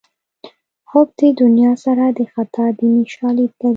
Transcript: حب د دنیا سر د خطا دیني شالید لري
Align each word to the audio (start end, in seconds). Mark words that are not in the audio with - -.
حب 0.91 1.07
د 1.19 1.21
دنیا 1.41 1.71
سر 1.83 1.97
د 2.17 2.19
خطا 2.33 2.65
دیني 2.79 3.03
شالید 3.15 3.51
لري 3.59 3.69